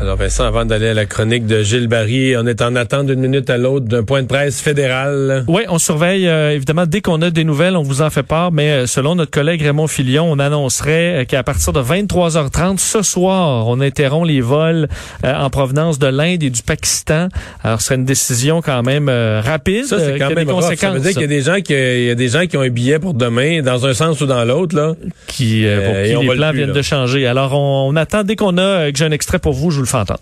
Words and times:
Alors 0.00 0.16
Vincent, 0.16 0.44
avant 0.44 0.64
d'aller 0.64 0.88
à 0.88 0.94
la 0.94 1.06
chronique 1.06 1.46
de 1.46 1.62
Gilles 1.62 1.86
Barry, 1.86 2.36
on 2.36 2.46
est 2.46 2.62
en 2.62 2.74
attente 2.74 3.06
d'une 3.06 3.20
minute 3.20 3.48
à 3.48 3.58
l'autre 3.58 3.86
d'un 3.86 4.02
point 4.02 4.22
de 4.22 4.26
presse 4.26 4.60
fédéral. 4.60 5.44
Oui, 5.46 5.62
on 5.68 5.78
surveille 5.78 6.26
euh, 6.26 6.50
évidemment 6.50 6.84
dès 6.84 7.00
qu'on 7.00 7.22
a 7.22 7.30
des 7.30 7.44
nouvelles, 7.44 7.76
on 7.76 7.82
vous 7.82 8.02
en 8.02 8.10
fait 8.10 8.24
part, 8.24 8.50
mais 8.50 8.70
euh, 8.70 8.86
selon 8.86 9.14
notre 9.14 9.30
collègue 9.30 9.62
Raymond 9.62 9.86
Filion, 9.86 10.30
on 10.30 10.40
annoncerait 10.40 11.22
euh, 11.22 11.24
qu'à 11.24 11.44
partir 11.44 11.72
de 11.72 11.80
23h30 11.80 12.78
ce 12.78 13.02
soir, 13.02 13.68
on 13.68 13.80
interrompt 13.80 14.26
les 14.26 14.40
vols 14.40 14.88
en 15.22 15.48
provenance 15.48 16.00
de 16.00 16.08
l'Inde 16.08 16.42
et 16.42 16.50
du 16.50 16.62
Pakistan. 16.62 17.28
Alors 17.62 17.80
ce 17.80 17.86
serait 17.86 17.94
une 17.94 18.04
décision 18.04 18.62
quand 18.62 18.82
même 18.82 19.08
rapide, 19.08 19.84
ça 19.84 20.00
c'est 20.00 20.18
quand 20.18 20.34
même 20.34 20.48
conséquences. 20.48 20.80
Ça 20.80 20.90
veut 20.90 21.00
dire 21.00 21.12
qu'il 21.12 21.20
y 21.20 21.24
a 21.24 21.28
des 21.28 21.40
gens 21.40 21.60
qui 21.60 21.72
il 21.72 22.06
y 22.06 22.10
a 22.10 22.16
des 22.16 22.28
gens 22.28 22.46
qui 22.46 22.56
ont 22.56 22.62
un 22.62 22.68
billet 22.68 22.98
pour 22.98 23.14
demain 23.14 23.62
dans 23.62 23.86
un 23.86 23.94
sens 23.94 24.20
ou 24.20 24.26
dans 24.26 24.44
l'autre 24.44 24.74
là, 24.74 24.94
qui 25.28 25.64
pour 25.84 25.94
qui 25.94 26.26
les 26.26 26.34
plans 26.34 26.52
viennent 26.52 26.72
de 26.72 26.82
changer. 26.82 27.26
Alors 27.26 27.52
on, 27.52 27.88
on 27.88 27.96
attend 27.96 28.24
dès 28.24 28.34
qu'on 28.34 28.58
a 28.58 28.90
que 28.90 28.98
j'ai 28.98 29.04
un 29.04 29.12
extrait 29.12 29.38
pour 29.38 29.52
vous, 29.52 29.70
je 29.70 29.78
vous 29.78 29.83
le 29.84 30.14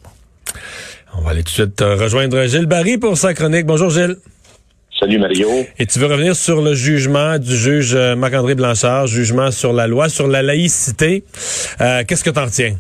on 1.17 1.21
va 1.23 1.31
aller 1.31 1.43
tout 1.43 1.51
de 1.51 1.51
suite 1.51 1.83
euh, 1.83 1.97
rejoindre 1.97 2.43
Gilles 2.47 2.67
Barry 2.67 2.99
pour 2.99 3.17
sa 3.17 3.35
chronique. 3.35 3.67
Bonjour 3.67 3.91
Gilles. 3.91 4.17
Salut 4.99 5.19
Mario. 5.19 5.49
Et 5.79 5.87
tu 5.87 5.99
veux 5.99 6.07
revenir 6.07 6.35
sur 6.35 6.63
le 6.63 6.75
jugement 6.75 7.39
du 7.39 7.55
juge 7.55 7.95
euh, 7.95 8.17
Marc-André 8.17 8.55
Blanchard, 8.55 9.07
jugement 9.07 9.51
sur 9.51 9.73
la 9.73 9.87
loi, 9.87 10.09
sur 10.09 10.27
la 10.27 10.43
laïcité. 10.43 11.25
Euh, 11.81 12.03
qu'est-ce 12.09 12.25
que 12.25 12.31
tu 12.31 12.39
en 12.39 12.45
retiens? 12.45 12.77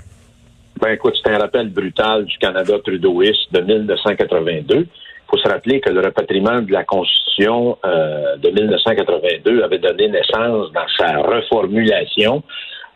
Ben 0.81 0.93
écoute, 0.93 1.15
c'est 1.23 1.31
un 1.31 1.39
rappel 1.39 1.69
brutal 1.69 2.25
du 2.25 2.39
Canada 2.39 2.75
trudeauiste 2.83 3.53
de 3.53 3.61
1982. 3.61 4.77
Il 4.79 4.87
faut 5.31 5.39
se 5.39 5.49
rappeler 5.49 5.81
que 5.81 5.91
le 5.91 6.01
repatriement 6.01 6.63
de 6.63 6.73
la 6.73 6.85
Constitution 6.85 7.79
de 7.83 8.51
1982 8.51 9.63
avait 9.63 9.79
donné 9.79 10.09
naissance 10.09 10.71
dans 10.73 10.87
sa 10.99 11.19
reformulation 11.19 12.43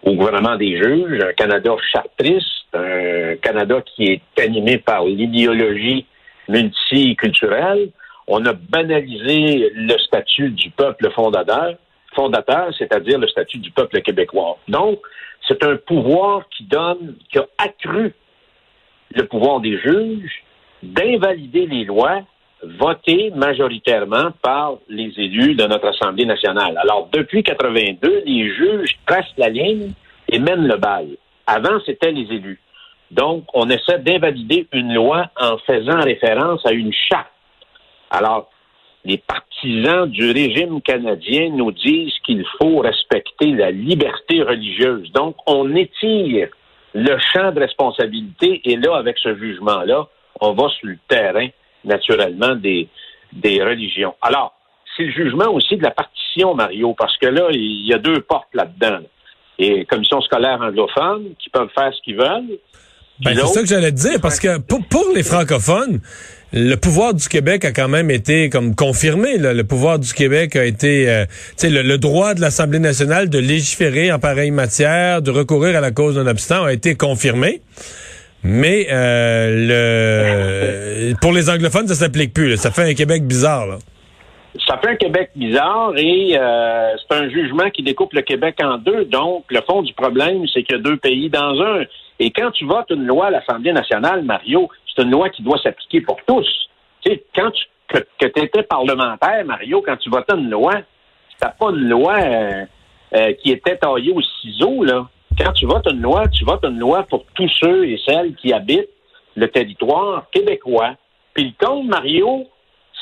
au 0.06 0.14
gouvernement 0.14 0.56
des 0.56 0.76
juges, 0.76 1.20
un 1.20 1.32
Canada 1.32 1.74
chartriste, 1.92 2.46
un 2.72 3.36
Canada 3.42 3.82
qui 3.84 4.04
est 4.04 4.40
animé 4.40 4.78
par 4.78 5.04
l'idéologie 5.04 6.06
multiculturelle. 6.48 7.90
On 8.28 8.44
a 8.46 8.52
banalisé 8.52 9.70
le 9.74 9.98
statut 9.98 10.50
du 10.50 10.70
peuple 10.70 11.10
fondateur, 11.10 11.74
fondateur, 12.14 12.72
c'est-à-dire 12.78 13.18
le 13.18 13.26
statut 13.26 13.58
du 13.58 13.72
peuple 13.72 14.00
québécois. 14.00 14.58
Donc, 14.68 15.00
c'est 15.46 15.62
un 15.64 15.76
pouvoir 15.76 16.48
qui 16.56 16.64
donne, 16.64 17.16
qui 17.30 17.38
a 17.38 17.46
accru 17.58 18.14
le 19.12 19.26
pouvoir 19.26 19.60
des 19.60 19.76
juges 19.78 20.44
d'invalider 20.84 21.66
les 21.66 21.84
lois 21.84 22.22
votées 22.78 23.30
majoritairement 23.34 24.30
par 24.42 24.76
les 24.88 25.12
élus 25.16 25.54
de 25.54 25.64
notre 25.64 25.88
Assemblée 25.88 26.26
nationale. 26.26 26.78
Alors, 26.78 27.08
depuis 27.12 27.42
82, 27.42 28.22
les 28.26 28.54
juges 28.54 28.98
tracent 29.06 29.36
la 29.36 29.48
ligne 29.48 29.92
et 30.28 30.38
mènent 30.38 30.66
le 30.66 30.76
bal. 30.76 31.08
Avant, 31.46 31.78
c'était 31.84 32.12
les 32.12 32.32
élus. 32.34 32.60
Donc, 33.10 33.44
on 33.54 33.70
essaie 33.70 34.00
d'invalider 34.00 34.66
une 34.72 34.92
loi 34.92 35.26
en 35.40 35.58
faisant 35.58 36.00
référence 36.00 36.64
à 36.66 36.72
une 36.72 36.92
charte. 36.92 37.30
Alors, 38.10 38.50
les 39.04 39.18
partisans 39.18 40.08
du 40.10 40.32
régime 40.32 40.82
canadien 40.82 41.50
nous 41.50 41.70
disent 41.70 42.18
qu'il 42.24 42.44
faut 42.58 42.78
respecter 42.78 43.52
la 43.52 43.70
liberté 43.70 44.42
religieuse. 44.42 45.10
Donc, 45.12 45.36
on 45.46 45.74
étire 45.76 46.48
le 46.92 47.16
champ 47.32 47.52
de 47.52 47.60
responsabilité 47.60 48.60
et 48.64 48.76
là, 48.76 48.96
avec 48.96 49.18
ce 49.18 49.36
jugement-là, 49.36 50.08
on 50.40 50.52
va 50.52 50.68
sur 50.70 50.88
le 50.88 50.98
terrain, 51.08 51.48
naturellement, 51.86 52.54
des, 52.56 52.88
des 53.32 53.62
religions. 53.62 54.14
Alors, 54.20 54.54
c'est 54.96 55.04
le 55.04 55.12
jugement 55.12 55.52
aussi 55.52 55.76
de 55.76 55.82
la 55.82 55.90
partition, 55.90 56.54
Mario, 56.54 56.94
parce 56.98 57.16
que 57.18 57.26
là, 57.26 57.48
il 57.52 57.86
y 57.86 57.92
a 57.92 57.98
deux 57.98 58.20
portes 58.20 58.54
là-dedans. 58.54 59.00
Et 59.58 59.84
commission 59.86 60.20
scolaire 60.20 60.60
anglophone 60.60 61.30
qui 61.38 61.48
peuvent 61.48 61.70
faire 61.74 61.92
ce 61.94 62.02
qu'ils 62.02 62.16
veulent. 62.16 62.58
Ben, 63.24 63.34
c'est 63.34 63.46
ça 63.46 63.60
que 63.62 63.66
j'allais 63.66 63.92
te 63.92 63.96
dire, 63.96 64.20
parce 64.20 64.38
que 64.38 64.58
pour, 64.58 64.82
les 65.14 65.22
francophones, 65.22 66.00
le 66.52 66.74
pouvoir 66.74 67.14
du 67.14 67.26
Québec 67.28 67.64
a 67.64 67.72
quand 67.72 67.88
même 67.88 68.10
été 68.10 68.50
comme 68.50 68.74
confirmé. 68.74 69.38
Le 69.38 69.64
pouvoir 69.64 69.98
du 69.98 70.12
Québec 70.12 70.54
a 70.54 70.64
été, 70.64 71.08
euh, 71.08 71.24
sais, 71.56 71.70
le, 71.70 71.96
droit 71.96 72.34
de 72.34 72.42
l'Assemblée 72.42 72.78
nationale 72.78 73.30
de 73.30 73.38
légiférer 73.38 74.12
en 74.12 74.18
pareille 74.18 74.50
matière, 74.50 75.22
de 75.22 75.30
recourir 75.30 75.76
à 75.76 75.80
la 75.80 75.92
cause 75.92 76.16
d'un 76.16 76.26
abstinent 76.26 76.64
a 76.64 76.72
été 76.74 76.94
confirmé. 76.94 77.62
Mais 78.42 78.86
euh, 78.90 80.15
le, 80.15 80.15
pour 81.20 81.32
les 81.32 81.48
anglophones, 81.50 81.88
ça 81.88 81.94
s'applique 81.94 82.32
plus. 82.34 82.56
Ça 82.56 82.70
fait 82.70 82.90
un 82.90 82.94
Québec 82.94 83.26
bizarre. 83.26 83.66
Là 83.66 83.78
ça 84.66 84.78
fait 84.78 84.90
un 84.90 84.96
Québec 84.96 85.30
bizarre 85.36 85.92
et 85.96 86.36
euh, 86.38 86.94
c'est 86.96 87.16
un 87.16 87.28
jugement 87.28 87.70
qui 87.70 87.82
découpe 87.82 88.12
le 88.12 88.22
Québec 88.22 88.56
en 88.62 88.78
deux. 88.78 89.04
Donc, 89.04 89.44
le 89.50 89.60
fond 89.62 89.82
du 89.82 89.92
problème, 89.92 90.46
c'est 90.52 90.62
qu'il 90.62 90.76
y 90.76 90.78
a 90.78 90.82
deux 90.82 90.96
pays 90.96 91.30
dans 91.30 91.60
un. 91.60 91.84
Et 92.18 92.30
quand 92.30 92.50
tu 92.52 92.64
votes 92.64 92.90
une 92.90 93.06
loi 93.06 93.26
à 93.26 93.30
l'Assemblée 93.30 93.72
nationale, 93.72 94.22
Mario, 94.22 94.68
c'est 94.86 95.02
une 95.02 95.10
loi 95.10 95.28
qui 95.30 95.42
doit 95.42 95.58
s'appliquer 95.62 96.00
pour 96.00 96.16
tous. 96.26 96.46
Tu 97.02 97.12
sais, 97.12 97.24
quand 97.34 97.50
tu 97.50 97.64
que, 97.88 98.26
étais 98.26 98.62
parlementaire, 98.62 99.44
Mario, 99.44 99.82
quand 99.84 99.96
tu 99.96 100.10
votais 100.10 100.34
une 100.34 100.50
loi, 100.50 100.72
c'était 101.32 101.52
pas 101.58 101.70
une 101.70 101.88
loi 101.88 102.14
euh, 102.18 102.64
euh, 103.14 103.32
qui 103.42 103.52
était 103.52 103.76
taillée 103.76 104.12
au 104.12 104.22
ciseau, 104.40 104.82
là. 104.82 105.06
Quand 105.38 105.52
tu 105.52 105.66
votes 105.66 105.86
une 105.90 106.00
loi, 106.00 106.26
tu 106.28 106.44
votes 106.44 106.64
une 106.64 106.78
loi 106.78 107.02
pour 107.02 107.26
tous 107.34 107.50
ceux 107.60 107.86
et 107.86 108.00
celles 108.06 108.34
qui 108.36 108.54
habitent 108.54 108.88
le 109.36 109.48
territoire 109.48 110.28
québécois. 110.30 110.96
Puis 111.34 111.44
le 111.44 111.66
compte, 111.66 111.86
Mario, 111.86 112.46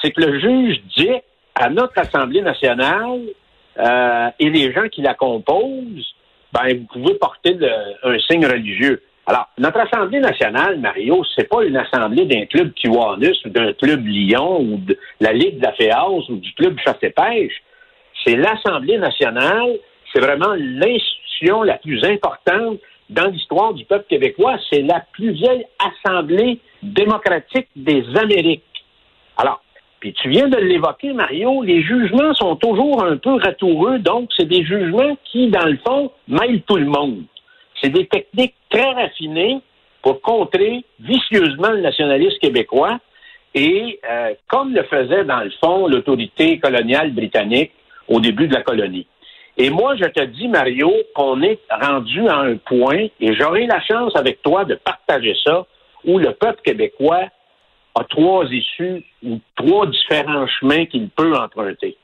c'est 0.02 0.10
que 0.10 0.20
le 0.20 0.38
juge 0.38 0.82
dit 0.96 1.10
à 1.54 1.70
notre 1.70 1.98
Assemblée 1.98 2.42
nationale 2.42 3.20
euh, 3.78 4.28
et 4.38 4.50
les 4.50 4.72
gens 4.72 4.88
qui 4.88 5.02
la 5.02 5.14
composent, 5.14 6.14
ben, 6.52 6.76
vous 6.76 6.86
pouvez 6.92 7.14
porter 7.14 7.56
un 8.02 8.18
signe 8.18 8.46
religieux. 8.46 9.02
Alors, 9.26 9.48
notre 9.58 9.80
Assemblée 9.80 10.20
nationale, 10.20 10.78
Mario, 10.78 11.24
c'est 11.34 11.48
pas 11.48 11.64
une 11.64 11.76
assemblée 11.76 12.26
d'un 12.26 12.44
club 12.44 12.72
Kiwanis 12.74 13.40
ou 13.46 13.48
d'un 13.48 13.72
club 13.72 14.06
Lyon 14.06 14.60
ou 14.60 14.76
de 14.76 14.98
la 15.20 15.32
Ligue 15.32 15.58
de 15.58 15.62
la 15.62 15.72
Féance 15.72 16.28
ou 16.28 16.36
du 16.36 16.52
club 16.54 16.78
Chasse 16.84 16.98
et 17.02 17.10
Pêche. 17.10 17.62
C'est 18.24 18.36
l'Assemblée 18.36 18.98
nationale, 18.98 19.78
c'est 20.12 20.20
vraiment 20.20 20.54
l'institution 20.54 21.62
la 21.62 21.78
plus 21.78 22.04
importante 22.04 22.78
dans 23.10 23.26
l'histoire 23.26 23.74
du 23.74 23.84
peuple 23.84 24.06
québécois. 24.08 24.56
C'est 24.70 24.82
la 24.82 25.04
plus 25.12 25.32
vieille 25.32 25.66
assemblée 25.78 26.60
démocratique 26.82 27.68
des 27.76 28.04
Amériques. 28.16 28.62
Alors, 29.36 29.60
puis 30.00 30.12
tu 30.12 30.28
viens 30.28 30.48
de 30.48 30.58
l'évoquer, 30.58 31.14
Mario, 31.14 31.62
les 31.62 31.82
jugements 31.82 32.34
sont 32.34 32.56
toujours 32.56 33.02
un 33.02 33.16
peu 33.16 33.36
ratoureux, 33.36 33.98
donc 33.98 34.30
c'est 34.36 34.46
des 34.46 34.62
jugements 34.62 35.16
qui, 35.24 35.48
dans 35.48 35.64
le 35.64 35.78
fond, 35.78 36.12
mêlent 36.28 36.62
tout 36.62 36.76
le 36.76 36.84
monde. 36.84 37.22
C'est 37.80 37.88
des 37.88 38.06
techniques 38.06 38.54
très 38.68 38.92
raffinées 38.92 39.60
pour 40.02 40.20
contrer 40.20 40.84
vicieusement 41.00 41.70
le 41.70 41.80
nationalisme 41.80 42.36
québécois 42.38 42.98
et 43.54 43.98
euh, 44.10 44.34
comme 44.48 44.74
le 44.74 44.82
faisait, 44.82 45.24
dans 45.24 45.40
le 45.40 45.50
fond, 45.62 45.86
l'autorité 45.86 46.58
coloniale 46.58 47.12
britannique 47.12 47.72
au 48.08 48.20
début 48.20 48.48
de 48.48 48.54
la 48.54 48.62
colonie. 48.62 49.06
Et 49.56 49.70
moi, 49.70 49.94
je 49.96 50.04
te 50.04 50.24
dis, 50.24 50.48
Mario, 50.48 50.92
qu'on 51.14 51.40
est 51.42 51.60
rendu 51.70 52.28
à 52.28 52.38
un 52.38 52.56
point, 52.56 53.06
et 53.20 53.34
j'aurai 53.34 53.66
la 53.66 53.80
chance 53.82 54.14
avec 54.16 54.42
toi 54.42 54.64
de 54.64 54.74
partager 54.74 55.34
ça, 55.44 55.64
où 56.04 56.18
le 56.18 56.32
peuple 56.32 56.60
québécois 56.62 57.28
a 57.94 58.04
trois 58.04 58.44
issues 58.46 59.04
ou 59.22 59.38
trois 59.56 59.86
différents 59.86 60.46
chemins 60.48 60.86
qu'il 60.86 61.08
peut 61.10 61.34
emprunter. 61.36 61.96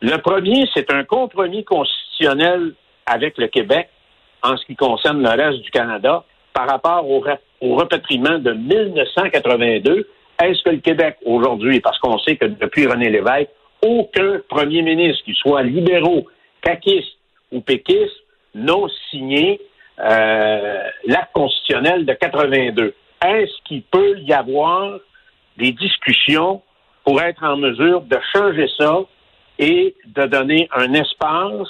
Le 0.00 0.16
premier, 0.18 0.68
c'est 0.74 0.92
un 0.92 1.04
compromis 1.04 1.64
constitutionnel 1.64 2.74
avec 3.06 3.38
le 3.38 3.48
Québec 3.48 3.88
en 4.42 4.56
ce 4.56 4.64
qui 4.66 4.76
concerne 4.76 5.22
le 5.22 5.30
reste 5.30 5.62
du 5.62 5.70
Canada 5.70 6.24
par 6.52 6.68
rapport 6.68 7.08
au, 7.10 7.20
repatriement 7.74 8.38
de 8.38 8.52
1982. 8.52 10.08
Est-ce 10.42 10.62
que 10.62 10.70
le 10.70 10.78
Québec 10.78 11.16
aujourd'hui, 11.24 11.80
parce 11.80 11.98
qu'on 11.98 12.18
sait 12.18 12.36
que 12.36 12.46
depuis 12.46 12.86
René 12.86 13.10
Lévesque, 13.10 13.50
aucun 13.82 14.40
premier 14.48 14.82
ministre, 14.82 15.24
qui 15.24 15.34
soit 15.34 15.62
libéraux, 15.62 16.26
caquiste 16.64 17.18
ou 17.52 17.60
péquiste, 17.60 18.16
n'a 18.54 18.86
signé 19.10 19.60
euh, 20.00 20.82
l'acte 21.06 21.32
constitutionnel 21.32 22.04
de 22.06 22.12
82. 22.14 22.94
Est-ce 23.24 23.52
qu'il 23.64 23.82
peut 23.82 24.18
y 24.20 24.32
avoir 24.32 24.98
des 25.56 25.72
discussions 25.72 26.62
pour 27.04 27.20
être 27.20 27.44
en 27.44 27.56
mesure 27.56 28.02
de 28.02 28.18
changer 28.34 28.68
ça 28.78 29.00
et 29.58 29.94
de 30.06 30.26
donner 30.26 30.68
un 30.74 30.92
espace 30.94 31.68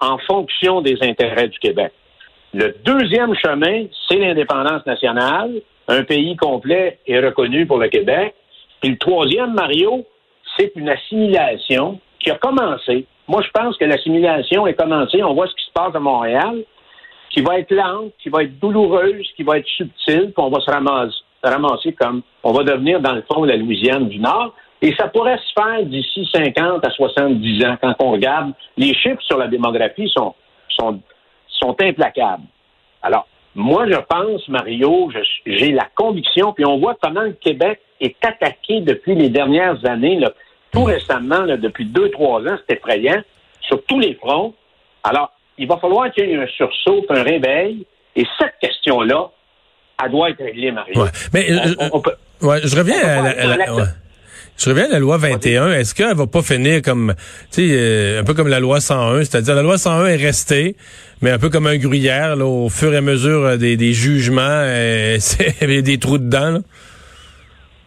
en 0.00 0.18
fonction 0.18 0.82
des 0.82 0.96
intérêts 1.02 1.48
du 1.48 1.58
Québec? 1.58 1.92
Le 2.52 2.74
deuxième 2.84 3.34
chemin, 3.34 3.86
c'est 4.08 4.18
l'indépendance 4.18 4.86
nationale. 4.86 5.60
Un 5.88 6.04
pays 6.04 6.36
complet 6.36 7.00
est 7.06 7.18
reconnu 7.18 7.66
pour 7.66 7.78
le 7.78 7.88
Québec. 7.88 8.34
Puis 8.80 8.92
le 8.92 8.98
troisième, 8.98 9.54
Mario, 9.54 10.06
c'est 10.56 10.72
une 10.76 10.88
assimilation 10.88 12.00
qui 12.20 12.30
a 12.30 12.36
commencé. 12.36 13.06
Moi, 13.26 13.42
je 13.42 13.50
pense 13.50 13.76
que 13.78 13.84
l'assimilation 13.84 14.66
est 14.66 14.74
commencée. 14.74 15.22
On 15.22 15.34
voit 15.34 15.46
ce 15.46 15.54
qui 15.54 15.64
se 15.64 15.72
passe 15.72 15.94
à 15.94 16.00
Montréal, 16.00 16.62
qui 17.30 17.40
va 17.40 17.58
être 17.58 17.72
lente, 17.72 18.12
qui 18.22 18.28
va 18.28 18.42
être 18.42 18.58
douloureuse, 18.58 19.26
qui 19.36 19.42
va 19.42 19.58
être 19.58 19.66
subtile, 19.66 20.32
puis 20.34 20.44
on 20.44 20.50
va 20.50 20.60
se 20.60 20.70
ramasser, 20.70 21.16
ramasser 21.42 21.92
comme 21.92 22.22
on 22.42 22.52
va 22.52 22.62
devenir, 22.64 23.00
dans 23.00 23.14
le 23.14 23.22
fond, 23.22 23.44
la 23.44 23.56
Louisiane 23.56 24.08
du 24.08 24.18
Nord. 24.18 24.54
Et 24.82 24.94
ça 24.98 25.08
pourrait 25.08 25.38
se 25.38 25.52
faire 25.58 25.82
d'ici 25.84 26.28
50 26.34 26.84
à 26.84 26.90
70 26.90 27.64
ans. 27.64 27.76
Quand 27.80 27.94
on 28.00 28.10
regarde, 28.12 28.52
les 28.76 28.92
chiffres 28.94 29.22
sur 29.22 29.38
la 29.38 29.48
démographie 29.48 30.10
sont, 30.14 30.34
sont, 30.68 31.00
implacables. 31.80 32.44
Alors, 33.02 33.26
moi, 33.54 33.86
je 33.88 33.96
pense, 33.96 34.46
Mario, 34.48 35.10
j'ai 35.46 35.72
la 35.72 35.88
conviction, 35.94 36.52
puis 36.52 36.66
on 36.66 36.78
voit 36.78 36.96
comment 37.02 37.22
le 37.22 37.32
Québec 37.32 37.80
est 38.00 38.22
attaqué 38.22 38.82
depuis 38.82 39.14
les 39.14 39.30
dernières 39.30 39.82
années, 39.86 40.20
là, 40.20 40.30
tout 40.74 40.84
récemment, 40.84 41.42
là, 41.42 41.56
depuis 41.56 41.86
deux, 41.86 42.10
trois 42.10 42.40
ans, 42.40 42.56
c'est 42.68 42.76
effrayant, 42.76 43.22
sur 43.60 43.82
tous 43.84 44.00
les 44.00 44.14
fronts. 44.14 44.54
Alors, 45.02 45.32
il 45.56 45.68
va 45.68 45.76
falloir 45.78 46.10
qu'il 46.12 46.28
y 46.28 46.32
ait 46.32 46.36
un 46.36 46.46
sursaut, 46.48 47.04
un 47.08 47.22
réveil, 47.22 47.86
et 48.16 48.26
cette 48.38 48.54
question-là, 48.60 49.30
elle 50.04 50.10
doit 50.10 50.30
être 50.30 50.42
réglée, 50.42 50.72
Mario. 50.72 51.02
Ouais. 51.02 51.08
Mais 51.32 51.48
ouais, 52.42 52.60
je 52.64 52.76
reviens 52.76 52.98
à 52.98 53.56
la, 53.56 53.66
je 54.56 54.70
reviens 54.70 54.86
à 54.86 54.88
la 54.88 54.98
loi 54.98 55.16
21. 55.16 55.72
Est-ce 55.72 55.94
qu'elle 55.94 56.14
va 56.14 56.26
pas 56.26 56.42
finir 56.42 56.80
comme, 56.82 57.14
tu 57.50 57.68
sais, 57.68 57.76
euh, 57.76 58.20
un 58.20 58.24
peu 58.24 58.34
comme 58.34 58.48
la 58.48 58.60
loi 58.60 58.80
101, 58.80 59.24
c'est-à-dire 59.24 59.54
la 59.54 59.62
loi 59.62 59.78
101 59.78 60.06
est 60.06 60.16
restée, 60.16 60.76
mais 61.22 61.30
un 61.30 61.38
peu 61.38 61.50
comme 61.50 61.66
un 61.66 61.76
gruyère, 61.76 62.36
là, 62.36 62.46
au 62.46 62.68
fur 62.68 62.92
et 62.94 62.98
à 62.98 63.00
mesure 63.00 63.44
euh, 63.44 63.56
des, 63.56 63.76
des 63.76 63.92
jugements, 63.92 64.42
euh, 64.42 65.18
il 65.62 65.72
y 65.72 65.78
a 65.78 65.82
des 65.82 65.98
trous 65.98 66.18
dedans. 66.18 66.50
Là. 66.50 66.58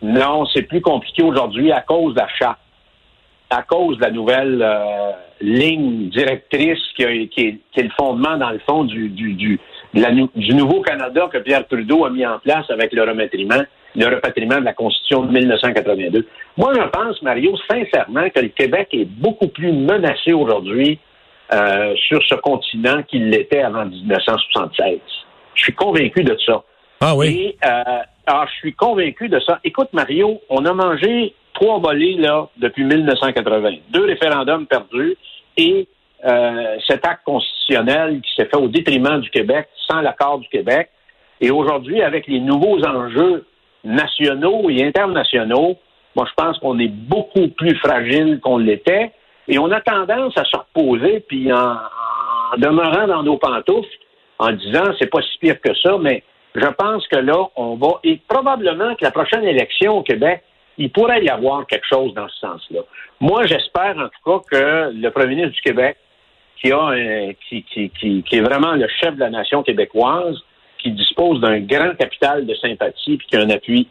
Non, 0.01 0.45
c'est 0.53 0.63
plus 0.63 0.81
compliqué 0.81 1.23
aujourd'hui 1.23 1.71
à 1.71 1.81
cause 1.81 2.13
de 2.13 2.19
la 2.19 2.27
charte, 2.37 2.59
à 3.49 3.63
cause 3.63 3.97
de 3.97 4.01
la 4.01 4.11
nouvelle 4.11 4.61
euh, 4.61 5.11
ligne 5.41 6.09
directrice 6.09 6.79
qui, 6.95 7.05
a, 7.05 7.07
qui, 7.07 7.21
est, 7.21 7.27
qui, 7.27 7.79
est, 7.79 7.83
le 7.83 7.89
fondement, 7.97 8.37
dans 8.37 8.49
le 8.49 8.59
fond, 8.59 8.83
du, 8.83 9.09
du, 9.09 9.33
du, 9.33 9.59
la, 9.93 10.11
du 10.11 10.53
nouveau 10.53 10.81
Canada 10.81 11.29
que 11.31 11.37
Pierre 11.37 11.67
Trudeau 11.67 12.05
a 12.05 12.09
mis 12.09 12.25
en 12.25 12.39
place 12.39 12.69
avec 12.69 12.91
le 12.93 13.03
remétriement 13.03 13.63
le 13.97 14.15
repatriement 14.15 14.59
de 14.59 14.65
la 14.65 14.73
Constitution 14.73 15.23
de 15.23 15.31
1982. 15.31 16.27
Moi, 16.57 16.73
je 16.75 16.87
pense, 16.89 17.21
Mario, 17.23 17.55
sincèrement, 17.69 18.29
que 18.29 18.39
le 18.39 18.49
Québec 18.49 18.89
est 18.91 19.05
beaucoup 19.05 19.47
plus 19.47 19.71
menacé 19.71 20.33
aujourd'hui 20.33 20.99
euh, 21.51 21.95
sur 22.07 22.21
ce 22.27 22.35
continent 22.35 23.01
qu'il 23.03 23.29
l'était 23.29 23.61
avant 23.61 23.85
1976. 23.85 24.99
Je 25.55 25.63
suis 25.63 25.73
convaincu 25.73 26.23
de 26.23 26.37
ça. 26.45 26.63
Ah 27.01 27.15
oui. 27.15 27.27
Et, 27.27 27.57
euh, 27.65 27.99
alors, 28.27 28.47
je 28.47 28.55
suis 28.57 28.73
convaincu 28.73 29.29
de 29.29 29.39
ça. 29.39 29.59
Écoute, 29.63 29.89
Mario, 29.93 30.41
on 30.49 30.65
a 30.65 30.73
mangé 30.73 31.33
trois 31.59 31.79
volets 31.79 32.15
là 32.17 32.47
depuis 32.57 32.83
1980, 32.83 33.69
deux 33.89 34.05
référendums 34.05 34.67
perdus 34.67 35.17
et 35.57 35.87
euh, 36.25 36.77
cet 36.87 37.05
acte 37.05 37.23
constitutionnel 37.25 38.21
qui 38.21 38.31
s'est 38.35 38.45
fait 38.45 38.57
au 38.57 38.67
détriment 38.67 39.19
du 39.19 39.29
Québec, 39.29 39.67
sans 39.87 40.01
l'accord 40.01 40.39
du 40.39 40.47
Québec. 40.49 40.89
Et 41.41 41.51
aujourd'hui, 41.51 42.01
avec 42.01 42.27
les 42.27 42.39
nouveaux 42.39 42.83
enjeux 42.85 43.45
nationaux 43.83 44.69
et 44.69 44.85
internationaux, 44.85 45.77
moi, 46.15 46.25
je 46.27 46.33
pense 46.35 46.57
qu'on 46.59 46.79
est 46.79 46.91
beaucoup 46.91 47.47
plus 47.49 47.75
fragile 47.77 48.39
qu'on 48.41 48.57
l'était. 48.57 49.11
Et 49.47 49.59
on 49.59 49.71
a 49.71 49.79
tendance 49.81 50.33
à 50.37 50.43
se 50.43 50.57
reposer, 50.57 51.21
puis 51.21 51.53
en, 51.53 51.57
en 51.57 52.57
demeurant 52.57 53.07
dans 53.07 53.23
nos 53.23 53.37
pantoufles, 53.37 53.87
en 54.39 54.51
disant 54.51 54.83
c'est 54.99 55.09
pas 55.09 55.21
si 55.21 55.37
pire 55.39 55.61
que 55.61 55.73
ça, 55.75 55.97
mais 55.99 56.23
je 56.55 56.67
pense 56.67 57.07
que 57.07 57.17
là, 57.17 57.47
on 57.55 57.75
va, 57.75 57.99
et 58.03 58.19
probablement 58.27 58.95
que 58.95 59.05
la 59.05 59.11
prochaine 59.11 59.43
élection 59.43 59.99
au 59.99 60.03
Québec, 60.03 60.43
il 60.77 60.91
pourrait 60.91 61.23
y 61.23 61.29
avoir 61.29 61.65
quelque 61.65 61.87
chose 61.87 62.13
dans 62.13 62.27
ce 62.29 62.39
sens-là. 62.39 62.81
Moi, 63.19 63.45
j'espère 63.45 63.97
en 63.97 64.09
tout 64.09 64.41
cas 64.41 64.45
que 64.49 64.91
le 64.93 65.09
premier 65.09 65.35
ministre 65.35 65.55
du 65.55 65.61
Québec, 65.61 65.97
qui 66.61 66.71
a 66.71 66.81
un, 66.81 67.33
qui, 67.49 67.63
qui, 67.63 68.23
est 68.31 68.41
vraiment 68.41 68.73
le 68.73 68.87
chef 68.99 69.15
de 69.15 69.19
la 69.19 69.29
nation 69.29 69.63
québécoise, 69.63 70.37
qui 70.79 70.91
dispose 70.91 71.39
d'un 71.39 71.59
grand 71.59 71.95
capital 71.95 72.45
de 72.45 72.55
sympathie 72.55 73.17
puis 73.17 73.27
qui 73.27 73.35
a 73.35 73.41
un 73.41 73.49
appui 73.49 73.87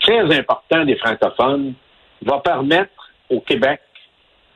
très 0.00 0.36
important 0.36 0.84
des 0.84 0.96
francophones, 0.96 1.74
va 2.22 2.38
permettre 2.38 3.10
au 3.28 3.40
Québec 3.40 3.80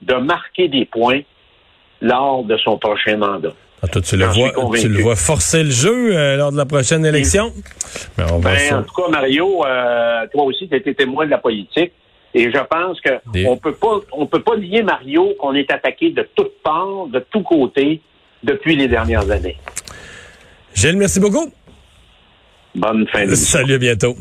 de 0.03 0.15
marquer 0.15 0.69
des 0.69 0.85
points 0.85 1.21
lors 2.01 2.45
de 2.45 2.57
son 2.59 2.79
prochain 2.79 3.17
mandat. 3.17 3.53
Ah, 3.85 4.01
tu, 4.01 4.17
le 4.17 4.27
vois, 4.27 4.51
tu 4.79 4.89
le 4.89 5.03
vois 5.03 5.17
forcer 5.17 5.63
le 5.63 5.71
jeu 5.71 6.17
euh, 6.17 6.37
lors 6.37 6.53
de 6.53 6.57
la 6.57 6.65
prochaine 6.65 7.05
élection? 7.05 7.53
Ben, 8.17 8.27
on 8.33 8.39
ben, 8.39 8.75
en 8.75 8.83
tout 8.83 8.95
cas, 8.95 9.09
Mario, 9.11 9.65
euh, 9.65 10.27
toi 10.33 10.45
aussi, 10.45 10.69
tu 10.69 10.77
été 10.77 10.95
témoin 10.95 11.27
de 11.27 11.31
la 11.31 11.39
politique. 11.39 11.93
Et 12.33 12.51
je 12.51 12.59
pense 12.69 13.01
que 13.01 13.11
des... 13.33 13.47
on 13.47 13.57
peut 13.57 13.75
pas 13.75 14.01
on 14.13 14.27
peut 14.27 14.43
pas 14.43 14.57
nier, 14.57 14.83
Mario, 14.83 15.35
qu'on 15.39 15.55
est 15.55 15.71
attaqué 15.71 16.11
de 16.11 16.27
toutes 16.35 16.63
parts, 16.63 17.07
de 17.13 17.25
tous 17.31 17.43
côtés, 17.43 18.01
depuis 18.43 18.75
les 18.75 18.89
dernières 18.89 19.31
années. 19.31 19.57
Gilles, 20.75 20.97
merci 20.97 21.21
beaucoup. 21.21 21.53
Bonne 22.75 23.07
fin 23.07 23.25
de 23.25 23.35
Salut, 23.37 23.75
à 23.75 23.79
bientôt. 23.79 24.17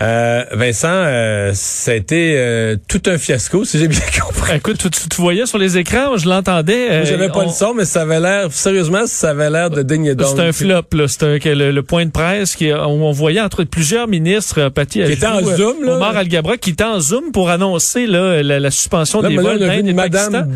Euh, 0.00 0.44
Vincent, 0.52 0.88
euh, 0.88 1.50
ça 1.52 1.90
a 1.90 1.94
été 1.94 2.34
euh, 2.38 2.76
tout 2.88 3.02
un 3.04 3.18
fiasco, 3.18 3.64
si 3.66 3.78
j'ai 3.78 3.86
bien 3.86 4.00
compris. 4.26 4.56
Écoute, 4.56 4.78
tu, 4.78 4.88
tu, 4.88 5.20
voyais 5.20 5.44
sur 5.44 5.58
les 5.58 5.76
écrans, 5.76 6.16
je 6.16 6.26
l'entendais. 6.26 6.90
Euh, 6.90 7.04
J'avais 7.04 7.28
pas 7.28 7.44
le 7.44 7.50
son, 7.50 7.74
mais 7.74 7.84
ça 7.84 8.02
avait 8.02 8.18
l'air, 8.18 8.50
sérieusement, 8.50 9.02
ça 9.06 9.30
avait 9.30 9.50
l'air 9.50 9.68
de 9.68 9.82
digne 9.82 10.14
d'homme. 10.14 10.34
C'est 10.34 10.42
un 10.42 10.52
flop, 10.52 10.84
là. 10.92 11.06
C'était 11.06 11.54
le, 11.54 11.70
le, 11.70 11.82
point 11.82 12.06
de 12.06 12.10
presse 12.10 12.56
qui, 12.56 12.72
on, 12.72 13.04
on 13.04 13.12
voyait 13.12 13.42
entre 13.42 13.64
plusieurs 13.64 14.08
ministres, 14.08 14.58
euh, 14.58 14.70
Patti 14.70 15.04
Qui 15.04 15.12
était 15.12 15.26
en 15.26 15.44
zoom, 15.44 15.84
là. 15.84 15.96
Omar 15.96 16.16
Al-Gabra, 16.16 16.56
qui 16.56 16.70
était 16.70 16.84
en 16.84 16.98
zoom 16.98 17.30
pour 17.30 17.50
annoncer 17.50 18.06
là, 18.06 18.42
la, 18.42 18.58
la 18.58 18.70
suspension 18.70 19.20
des 19.20 19.36
vols 19.36 19.58
d'Inde 19.58 19.86
une 19.86 19.96
madame, 19.96 20.50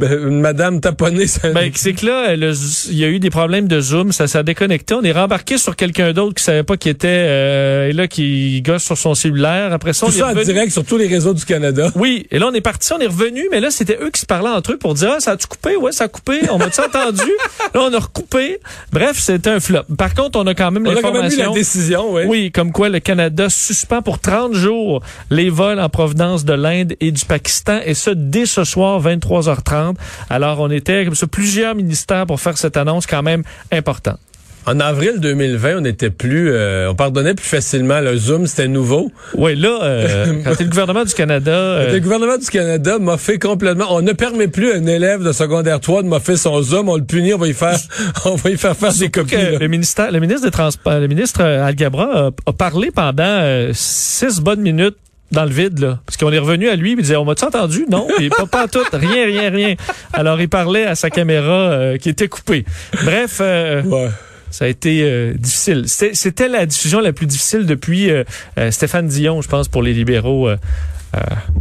une 0.02 0.40
madame 0.40 0.80
taponnée. 0.80 1.26
Ben, 1.52 1.70
c'est 1.74 1.94
que 1.94 2.06
là, 2.06 2.34
il 2.34 2.96
y 2.96 3.04
a 3.04 3.08
eu 3.08 3.18
des 3.18 3.30
problèmes 3.30 3.66
de 3.66 3.80
zoom, 3.80 4.12
ça 4.12 4.28
s'est 4.28 4.44
déconnecté. 4.44 4.94
On 4.94 5.02
est 5.02 5.12
rembarqué 5.12 5.58
sur 5.58 5.74
quelqu'un 5.74 6.12
d'autre 6.12 6.43
savait 6.44 6.62
pas 6.62 6.76
qui 6.76 6.88
était 6.88 7.08
euh, 7.08 7.88
et 7.88 7.92
là 7.92 8.08
qui 8.08 8.62
gosse 8.62 8.84
sur 8.84 8.96
son 8.98 9.14
cellulaire. 9.14 9.72
Après 9.72 9.92
ça, 9.92 10.06
Tout 10.06 10.12
on 10.12 10.18
ça 10.18 10.32
est 10.32 10.38
en 10.38 10.42
direct 10.42 10.72
sur 10.72 10.84
tous 10.84 10.96
les 10.96 11.06
réseaux 11.06 11.34
du 11.34 11.44
Canada. 11.44 11.90
Oui, 11.94 12.26
et 12.30 12.38
là 12.38 12.46
on 12.50 12.54
est 12.54 12.60
parti, 12.60 12.92
on 12.92 12.98
est 12.98 13.06
revenu, 13.06 13.48
mais 13.50 13.60
là 13.60 13.70
c'était 13.70 13.98
eux 14.00 14.10
qui 14.10 14.20
se 14.20 14.26
parlaient 14.26 14.50
entre 14.50 14.72
eux 14.72 14.78
pour 14.78 14.94
dire 14.94 15.12
ah, 15.16 15.20
ça 15.20 15.32
a-tu 15.32 15.46
coupé? 15.46 15.76
Ouais, 15.76 15.92
ça 15.92 16.04
a 16.04 16.08
coupé. 16.08 16.42
On 16.50 16.58
m'a-tu 16.58 16.80
entendu? 16.88 17.30
Là 17.74 17.80
on 17.80 17.92
a 17.92 17.98
recoupé. 17.98 18.58
Bref, 18.92 19.18
c'était 19.18 19.50
un 19.50 19.60
flop. 19.60 19.82
Par 19.96 20.14
contre, 20.14 20.38
on 20.38 20.46
a 20.46 20.54
quand 20.54 20.70
même 20.70 20.84
l'information. 20.84 21.08
On 21.08 21.18
a 21.18 21.22
quand 21.22 21.28
même 21.28 21.32
eu 21.32 21.52
la 21.52 21.58
décision, 21.58 22.12
oui. 22.12 22.22
Oui, 22.26 22.52
comme 22.52 22.72
quoi 22.72 22.88
le 22.88 23.00
Canada 23.00 23.48
suspend 23.48 24.02
pour 24.02 24.18
30 24.18 24.54
jours 24.54 25.02
les 25.30 25.50
vols 25.50 25.80
en 25.80 25.88
provenance 25.88 26.44
de 26.44 26.52
l'Inde 26.52 26.94
et 27.00 27.10
du 27.10 27.24
Pakistan 27.24 27.80
et 27.84 27.94
ce 27.94 28.10
dès 28.10 28.46
ce 28.46 28.64
soir 28.64 29.02
23h30. 29.02 29.96
Alors 30.30 30.60
on 30.60 30.70
était 30.70 31.04
comme 31.04 31.14
ça 31.14 31.26
plusieurs 31.26 31.74
ministères 31.74 32.26
pour 32.26 32.40
faire 32.40 32.58
cette 32.58 32.76
annonce 32.76 33.06
quand 33.06 33.22
même 33.22 33.42
importante. 33.72 34.18
En 34.66 34.80
avril 34.80 35.14
2020, 35.18 35.78
on 35.80 35.84
était 35.84 36.10
plus, 36.10 36.50
euh, 36.50 36.90
on 36.90 36.94
pardonnait 36.94 37.34
plus 37.34 37.46
facilement. 37.46 38.00
Le 38.00 38.16
Zoom, 38.16 38.46
c'était 38.46 38.68
nouveau. 38.68 39.12
Oui, 39.34 39.56
là, 39.56 39.78
euh, 39.82 40.26
quand 40.44 40.58
le 40.58 40.66
gouvernement 40.66 41.04
du 41.04 41.12
Canada, 41.12 41.52
euh... 41.52 41.92
le 41.92 42.00
gouvernement 42.00 42.38
du 42.38 42.46
Canada 42.46 42.98
m'a 42.98 43.18
fait 43.18 43.38
complètement. 43.38 43.86
On 43.90 44.02
ne 44.02 44.12
permet 44.12 44.48
plus 44.48 44.72
à 44.72 44.76
un 44.76 44.86
élève 44.86 45.22
de 45.22 45.32
secondaire 45.32 45.80
3 45.80 46.02
de 46.02 46.18
fait 46.18 46.36
son 46.36 46.62
Zoom. 46.62 46.88
On 46.88 46.96
le 46.96 47.04
punit, 47.04 47.34
on 47.34 47.38
va 47.38 47.48
y 47.48 47.52
faire, 47.52 47.76
on 48.24 48.36
va 48.36 48.50
y 48.50 48.56
faire 48.56 48.76
faire 48.76 48.94
des 48.94 49.10
copies. 49.10 49.36
Le 49.60 49.68
ministère, 49.68 50.10
le 50.10 50.20
ministre 50.20 50.44
des 50.44 50.50
Transports, 50.50 50.98
le 50.98 51.08
ministre 51.08 51.42
Al 51.42 51.74
Gabra 51.74 52.30
a, 52.46 52.52
parlé 52.52 52.90
pendant 52.90 53.22
euh, 53.22 53.70
six 53.74 54.40
bonnes 54.40 54.60
minutes 54.60 54.96
dans 55.32 55.44
le 55.44 55.50
vide, 55.50 55.78
là. 55.80 55.98
Parce 56.06 56.16
qu'on 56.16 56.32
est 56.32 56.38
revenu 56.38 56.68
à 56.68 56.76
lui, 56.76 56.92
il 56.92 56.96
disait, 56.96 57.16
on 57.16 57.24
m'a-tu 57.24 57.44
entendu? 57.44 57.86
Non, 57.90 58.06
il 58.20 58.30
pas, 58.30 58.46
pas 58.46 58.68
tout, 58.68 58.84
rien, 58.92 59.26
rien, 59.26 59.50
rien. 59.50 59.74
Alors, 60.12 60.40
il 60.40 60.48
parlait 60.48 60.86
à 60.86 60.94
sa 60.94 61.10
caméra 61.10 61.52
euh, 61.52 61.98
qui 61.98 62.08
était 62.08 62.28
coupée. 62.28 62.64
Bref, 63.04 63.38
euh, 63.40 63.82
ouais. 63.82 64.10
Ça 64.54 64.66
a 64.66 64.68
été 64.68 65.02
euh, 65.02 65.34
difficile. 65.34 65.86
C'était 65.88 66.46
la 66.46 66.64
diffusion 66.64 67.00
la 67.00 67.12
plus 67.12 67.26
difficile 67.26 67.66
depuis 67.66 68.08
euh, 68.08 68.22
euh, 68.56 68.70
Stéphane 68.70 69.08
Dion, 69.08 69.42
je 69.42 69.48
pense, 69.48 69.66
pour 69.66 69.82
les 69.82 69.92
libéraux 69.92 70.48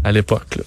à 0.03 0.11
l'époque. 0.11 0.59